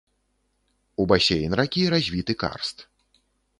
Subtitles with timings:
[1.03, 2.77] У басейн ракі развіты карст.